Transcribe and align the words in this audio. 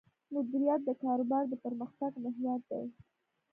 مدیریت 0.33 0.81
د 0.85 0.89
کاروبار 1.03 1.43
د 1.49 1.53
پرمختګ 1.63 2.11
محور 2.25 2.59
دی. 2.69 2.85